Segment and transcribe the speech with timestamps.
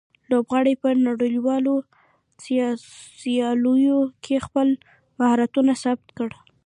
[0.31, 1.73] لوبغاړي په نړیوالو
[3.23, 4.67] سیالیو کې خپل
[5.19, 6.37] مهارتونه ثابت کړي.